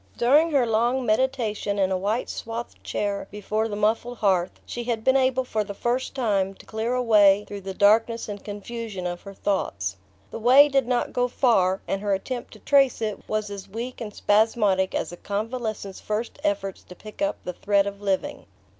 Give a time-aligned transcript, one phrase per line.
[0.17, 5.03] During her long meditation in a white swathed chair before the muffled hearth she had
[5.03, 9.05] been able for the first time to clear a way through the darkness and confusion
[9.05, 9.97] of her thoughts.
[10.31, 14.01] The way did not go far, and her attempt to trace it was as weak
[14.01, 18.47] and spasmodic as a convalescent's first efforts to pick up the thread of living.